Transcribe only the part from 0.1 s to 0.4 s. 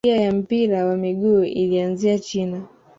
ya